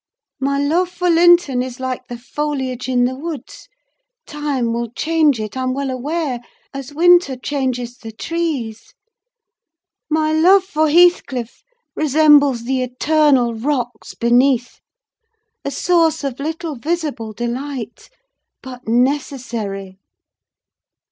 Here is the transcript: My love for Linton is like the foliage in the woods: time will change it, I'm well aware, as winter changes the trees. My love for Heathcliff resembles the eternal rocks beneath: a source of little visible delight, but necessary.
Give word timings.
My 0.39 0.57
love 0.57 0.89
for 0.89 1.11
Linton 1.11 1.61
is 1.61 1.79
like 1.79 2.07
the 2.07 2.17
foliage 2.17 2.89
in 2.89 3.05
the 3.05 3.13
woods: 3.13 3.67
time 4.25 4.73
will 4.73 4.89
change 4.93 5.39
it, 5.39 5.55
I'm 5.55 5.75
well 5.75 5.91
aware, 5.91 6.39
as 6.73 6.91
winter 6.91 7.35
changes 7.35 7.99
the 7.99 8.11
trees. 8.11 8.95
My 10.09 10.33
love 10.33 10.63
for 10.63 10.89
Heathcliff 10.89 11.61
resembles 11.95 12.63
the 12.63 12.81
eternal 12.81 13.53
rocks 13.53 14.15
beneath: 14.15 14.79
a 15.63 15.69
source 15.69 16.23
of 16.23 16.39
little 16.39 16.75
visible 16.77 17.31
delight, 17.31 18.09
but 18.63 18.87
necessary. 18.87 19.99